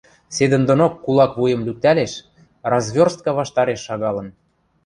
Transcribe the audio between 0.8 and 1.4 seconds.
кулак